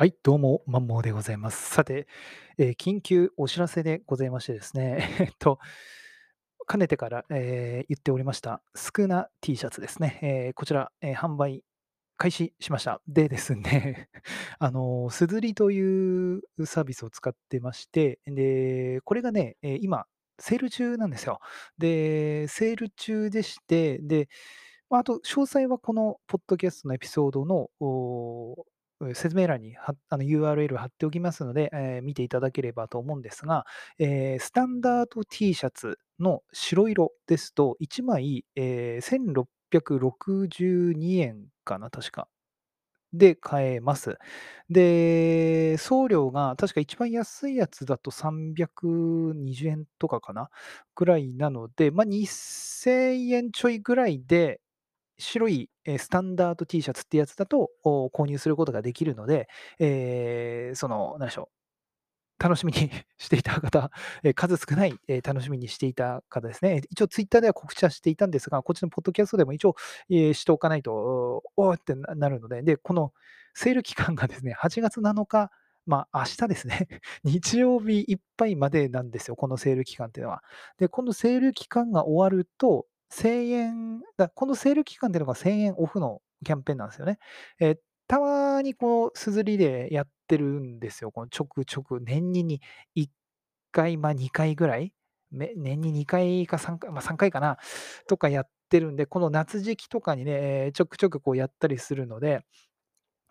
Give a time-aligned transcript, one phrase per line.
[0.00, 1.72] はい、どうも、マンモーでございます。
[1.72, 2.06] さて、
[2.56, 5.58] えー緊急お知らせでございましてですね、 えっと、
[6.66, 10.18] かねてから、えー言っておりました、スクナ T シャツですね。
[10.22, 11.62] えーこちら、えー販売
[12.16, 13.02] 開始しました。
[13.08, 14.08] でですね、
[14.58, 20.06] あの、すずりというサービスを使ってまして、で、これがね、えー今、
[20.38, 21.40] セール中なんですよ。
[21.76, 24.30] で、セール中でして、で、
[24.88, 28.79] まあ、あと詳細はこのポッドキャストのエピソードのおえ
[29.14, 33.66] 説明欄にあの URL 貼っておきますので、えー見ていただければと思うんですが、
[33.98, 42.28] えースタンダード T シャツの白色ですと、1枚、えー1662円かな、確か。
[43.12, 44.18] で買えます。
[44.68, 50.50] で、送料が確か一番安いやつだと320円とかかな、
[50.94, 54.60] ぐらいなので、まあ、2000円ちょいぐらいで、
[55.20, 59.48] 白い、スタンダード T シャツってやつだと、購入することができるので、
[59.78, 61.60] えーその、なんでしょう
[62.40, 63.90] 楽しみに していた方、
[64.34, 66.82] 数少ない、楽しみにしていた方ですね。
[66.90, 69.76] 一応ツイッターでは告知はしていたんですが、こっちのポッドキャストでも一応、
[70.08, 73.12] え、しておかないと、おおってななるので、で、この
[73.54, 75.50] セール期間がですね、8月7日、
[75.86, 76.88] まあ、明日ですね、
[77.24, 80.42] 日曜日いっぱいまでなんですよ、このセール期間っていうのは。
[80.78, 87.18] で、このセール期間が終わると、1000円だこのセール期間っていうのが1000円オフのキャンペーンなんですよね。
[87.60, 87.76] え
[88.08, 91.12] たまにこう、すずりでやってるんですよ。
[91.12, 92.60] このちょくちょく、年にに
[92.96, 93.10] 1
[93.72, 94.92] 回、まあ、2回ぐらい、
[95.32, 97.58] 年に2回か3回、まあ、3回かな、
[98.08, 102.44] とかやってるんで、この夏時期とかにね、ちょくちょくこうやったりするので、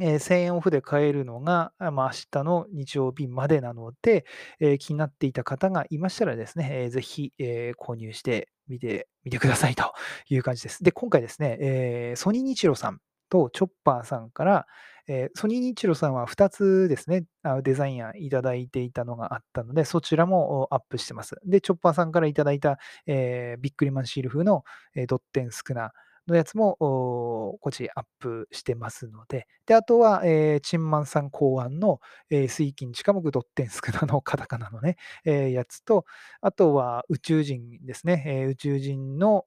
[0.00, 4.24] えー1000円オフで買えるのが、まあ、明日の日曜日までなので、
[4.60, 9.92] えー気になっていた方がいましたらですね、えーぜひ、えー購入してみてみてくださいと
[10.28, 10.82] いう感じです。
[10.84, 12.98] で、今回ですね、えーソニー日露さん
[13.30, 14.66] とチョッパーさんから、
[15.08, 21.36] えーソニー日露さんは2つですね、あデザイン案いただいていたのがあったので、そちらもアップしてます。
[21.44, 24.64] で、チョッパーさんからいただいた、えービックリマンシール風の、
[24.94, 25.92] えードッテン少な
[26.28, 32.00] のやつも、こっちアップしてますので、で、あとは、えーチンマンさん考案の、
[32.30, 36.04] えー水金地下木ドッテン少なのカタカナのね、 えーやつと、
[36.40, 39.46] あとは宇宙人ですね、えー宇宙人の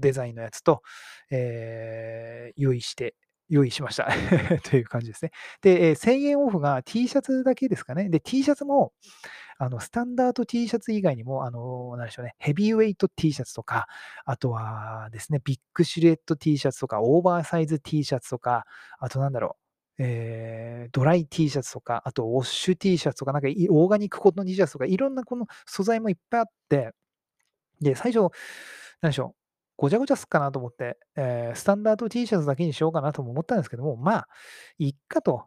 [0.00, 0.82] デザインのやつと、
[1.30, 3.14] えー用意して
[3.48, 4.08] 用意しました
[4.70, 5.30] という感じですね。
[5.62, 8.08] で、えー1000円オフが T シャツだけですかね。
[8.08, 8.92] で、T シャツも、
[9.64, 13.86] あの、スタンダード T シャツ以外にも、あの、なんでしょうね、ヘビーウェイト T シャツとか、
[14.24, 18.64] あとはですね、ビッグシルエット T シャツとか、オーバーサイズ T シャツとか、
[18.98, 19.56] あとなんだろ
[19.98, 26.90] う、えードライ T シャツとか、あとウォッシュ T シャツとか、なんかオーガニックコットン T シャツとか、いろんなこの素材もいっぱいあって
[27.80, 28.32] で、最初、
[29.00, 29.40] なんでしょう、
[29.76, 34.28] ごちゃごちゃすっかなと思って、えースタンダード T シャツだけにしようかなとも思ったんですけども、まあ、
[34.78, 35.46] いっかと。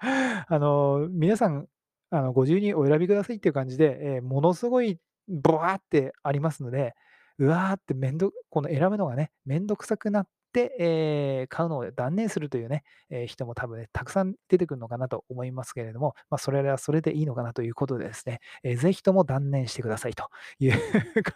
[0.00, 1.66] あの皆さん、
[2.10, 4.98] あの、ご自由にお選びくださいっていう感じで、えーものすごい
[5.28, 6.94] ブワーってありますので、
[7.38, 20.28] うわーってめんどこの選ぶのがね、めんどくさくなって、えー買うのを断念するというね、えー人も多分ね、たくさん出てくるのかなと思いますけれども、まあ、それはそれでいいのかなということでですね、えーぜひとも断念してくださいと
[20.60, 20.72] いう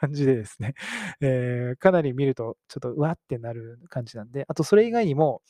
[0.00, 0.74] 感じでですね、
[1.20, 5.42] えーかなり見るとちょっとうわーってなる感じなんで、あとそれ以外にも、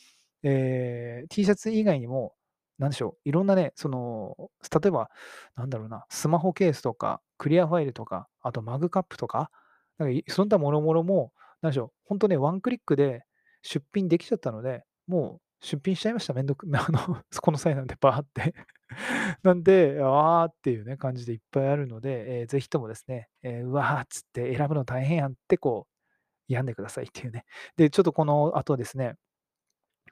[0.42, 2.34] えー T シャツ以外にも、
[2.78, 4.36] なんでしょう、いろんなね、その、
[4.82, 5.10] 例えば、
[5.56, 9.50] なんだろうな、スマホケースとか、クリアファイルとか、あとマグカップとか、
[9.98, 13.24] なんかそんなもろもろも、なんでしょう、ほんとね、ワンクリックで
[13.62, 16.32] 出品できちゃったので、もう出品しちゃいました。
[16.34, 18.54] めんどく あの、この際なんでバーって
[19.42, 25.92] なんで、ああっていうね、感じでいっぱいあるので、えーぜひともですね、えーうわーっつって選ぶの大変やんってこう、
[26.48, 27.44] 病んでくださいっていうね。
[27.76, 29.14] で、ちょっとこの後ですね、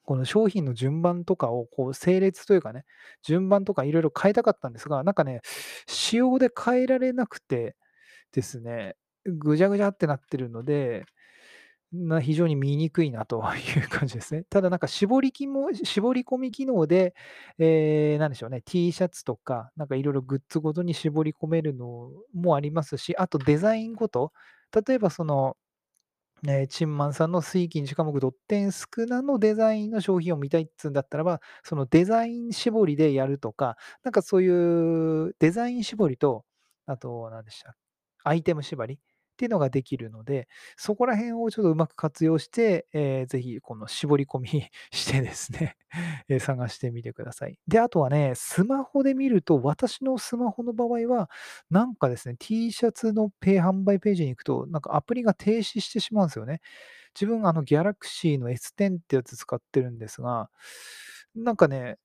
[0.04, 2.84] この商品の順番とかをこう整列というかね、
[3.22, 5.40] 順番とかいろいろ変えたかったんですが、なんかね、
[5.86, 7.76] 仕様で変えられなくて
[8.32, 11.04] ですね、ぐちゃぐちゃってなってるので、
[11.92, 13.42] な非常に見にくいなと
[13.76, 14.44] いう感じですね。
[14.48, 17.14] ただなんか絞りきも絞り込み機能で、
[17.58, 24.32] えー、なんでしょうね、T シャツとか、なんかいろいろグッズごとに絞り込めるのもありますし、あとデザインごと、
[24.86, 25.56] 例えばその
[26.48, 34.48] えーチンマンさんの水金地下目ドッテンスクナのデザインの商品を見たいっつうんだったらば、そのデザイン絞りでやるとか、なんかそうい
[35.28, 36.44] うデザイン絞りと、
[36.86, 37.76] あと何でした、
[38.24, 38.98] アイテム縛り
[39.40, 44.48] っていうのができるので、そこら辺をちょっとうまく活用して、えーぜひこの絞り込み
[44.92, 45.76] してですね、
[46.28, 47.58] えー探してみてください。
[47.66, 51.30] で、あとはね、スマホで見ると、私のスマホの場合は、
[51.70, 56.60] なんかですね、T シャツのペイ販売ページに行くと、なんかアプリが停止してしまうんですよね。
[57.14, 60.50] 自分、あの、Galaxy の S10 ってやつ使ってるんですが、
[61.34, 61.98] なんかね、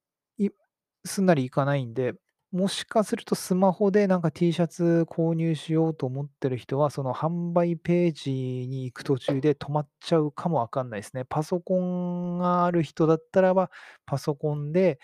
[1.05, 2.13] すんなりいかないんで、
[2.55, 11.25] もしかするとスマホでなんか T シャツ購入しようと思ってる人は、その販売ページに行く途中で止まっちゃうかもわかんないですね。
[11.27, 13.71] パソコンがある人だったらば、
[14.05, 14.99] パソコンで、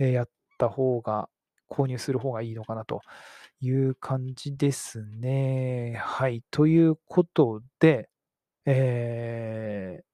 [0.00, 1.28] え、やった方が
[1.70, 3.00] 購入する方がいいのかなと
[3.60, 5.94] いう感じですね。
[6.02, 6.42] はい。
[6.50, 8.10] ということで、
[8.66, 10.04] えー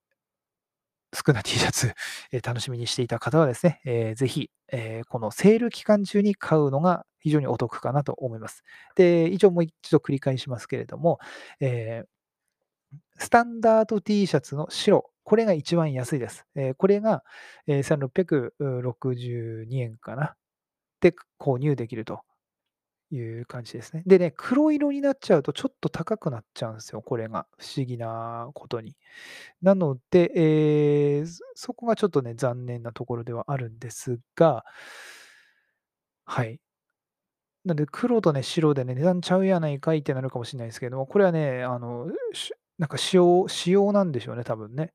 [1.14, 1.92] 少な T シャツ、
[2.32, 8.64] えー楽しみにしていた方はですね、えーぜひ、えーこのセール期間中に買うのが非常にお得かなと思います。
[8.96, 11.18] で、以上もう一度繰り返しますけれども、
[11.60, 12.04] え
[13.18, 16.44] スタンダード T シャツの白、これが一番安いです。
[16.56, 17.22] えこれが、
[17.66, 20.34] えー1662円かな。
[21.00, 22.22] で、購入できると
[23.16, 24.02] いう感じですね。
[24.06, 27.46] でね、黒色になっちゃうとちょっと高くなっちゃうんですよ、これが。
[27.58, 28.96] 不思議なことに。
[29.62, 34.64] なので、えーそこがちょっとね、残念なところではあるんですが、
[36.24, 36.60] はい。
[37.64, 42.06] なんで、黒とね、白でね、値段ちゃうやないかいってなるかもしれないですけども、これはね、あの、
[42.78, 44.92] なんか仕様仕様なんでしょうね、多分ね。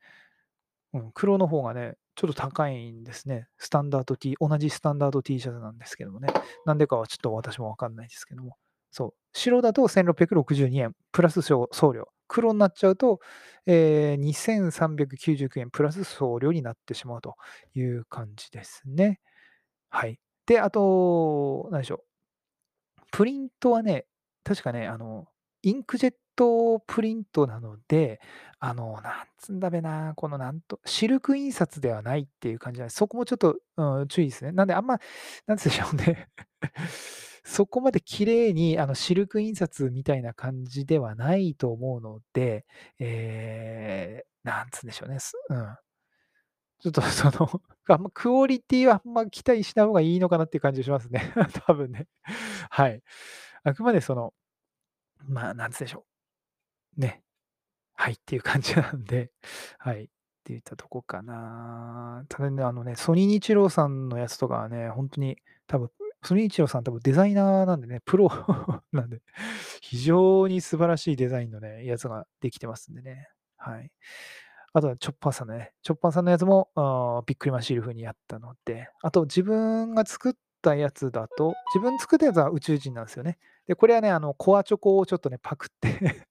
[0.94, 3.48] うん、黒の方がね、ちょっと高いんですね。
[3.60, 6.30] スタンダード T、同じスタンダード T シャツなんですけどもね。
[6.66, 8.58] なんでかはちょっと私もわかんないですけども。
[8.90, 9.14] そう。
[9.34, 12.10] 白だと1662円、プラス送料。
[12.28, 13.19] 黒になっちゃうと、
[13.68, 14.58] えー、
[14.90, 17.36] 2399円プラス送料になってしまうと
[17.75, 19.19] いう感じですね。
[19.90, 20.19] はい。
[20.48, 23.02] で、あと、何でしょう。
[23.12, 24.08] プリントはね、
[24.44, 25.28] 確かね、あの、
[25.62, 28.22] インクジェットトプリントなので、
[28.60, 32.98] あの、なんつんだべな、このなんと、シルク印刷ではないっていう感じなんです。
[32.98, 34.51] そこもちょっと、うん、注意ですね。
[34.54, 35.00] なんであんま、
[35.48, 36.30] なんつでしょうね。
[37.44, 42.66] そこまで綺麗にあのシルク印刷みたいな感じではないと思うので、
[43.00, 45.18] えー、なんつうんでしょうね。
[45.50, 45.78] うん。
[46.80, 51.33] ちょっと その、あんまクオリティはあんま期待しない方がいいのかなっていう感じがしますね。
[51.66, 52.07] 多分ね。
[52.69, 53.01] はい。
[53.63, 54.33] あくまでその、
[55.28, 56.17] まあ、なんつうでしょう。
[56.97, 57.23] ね。
[57.95, 59.31] はいっていう感じなんで、
[59.79, 60.05] はい。
[60.05, 60.07] っ
[60.47, 62.23] ていったとこかな。
[62.29, 65.89] ただね、あのね、ソニー日郎さんのやつとかはね、ほんとに多分、
[66.23, 68.29] ソニー日郎さん多分デザイナーなんでね、プロ
[68.94, 69.21] なんで、
[69.81, 73.27] 非常に素晴らしいデザインのね、やつができてますんでね。
[73.57, 73.91] はい。
[74.73, 80.33] あとはチョッパーさんのね、チョッパーさんのやつも、あ、びっくりマンシール風にやったので、あと自分が作っ
[80.68, 83.38] たやつだと、自分作ったやつは宇宙人なんですよね。
[83.68, 86.25] で、これはね、あの、コアチョコをちょっとね、パクって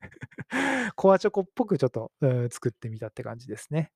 [0.96, 2.12] コアチョコっぽくちょっと、
[2.50, 3.92] 作ってみたって感じですね。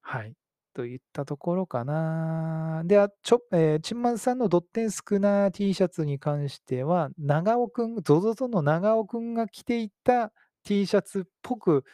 [0.00, 0.34] はい。
[0.72, 2.82] といったところかな。
[2.84, 10.32] で、あ、ちょえー、チンマンさんのドッテンスクナー T シャツに関しては、長尾くん、ゾゾゾの長尾くんが着ていた
[10.62, 11.84] T シャツっぽく、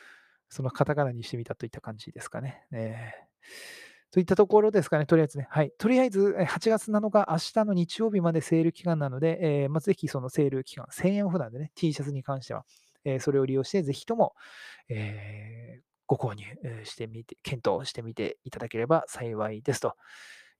[0.48, 2.66] そのカタカナにしてみたといった感じですかね。
[2.72, 3.85] えー
[4.16, 5.46] といったところですかね、とりあえずね。
[5.50, 5.72] はい。
[5.76, 12.64] とりあえず、8月7日、明日の日曜日までセール期間なので、えーまあ、ぜひそのセール期間、1000円オフなんでね、T シャツに関しては、
[13.04, 14.34] えーそれを利用して、ぜひとも、
[14.88, 16.44] えーご購入
[16.84, 19.96] してみて、検討してみていただければ幸いですと。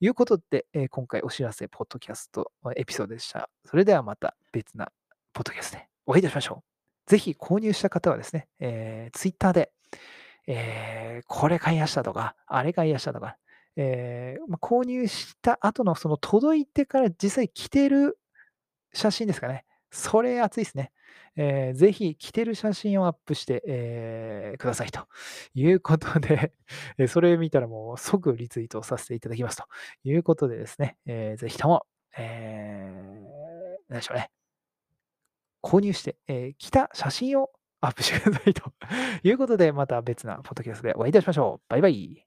[0.01, 3.49] いうことで、えー今回お知らせ、ポッドキャストエピソードでした。
[3.65, 4.93] それではまた別な
[5.33, 6.63] ポッドキャストでお会いいたしましょ
[7.07, 7.11] う。
[7.11, 9.73] ぜひ購入した方はですね、えー、Twitter で、
[10.47, 13.39] えーこれ買いやしたとか、あれ買いやしたとか、
[13.77, 18.19] えーまあ、購入した後のその届いてから実際着てる
[18.93, 19.65] 写真ですかね。
[19.91, 20.93] それ熱いですね。
[21.37, 25.07] えーぜひ着てる写真をアップして、えーくださいと
[25.55, 26.53] いうことで、
[26.99, 29.65] えそれ見たらもう即リツイートさせていただきますと
[30.05, 34.31] いうことでですね、えーぜひとも、えー、何でしょうね。
[35.63, 38.73] 購入して、えー着た写真をアップしてくださいと
[39.23, 41.65] いうことで、また別なポッドキャストでお会いいたしましょう。
[41.69, 42.26] バイバイ。